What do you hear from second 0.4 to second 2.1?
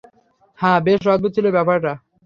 হাহ, বেশ অদ্ভুত ছিলো ব্যাপারটা।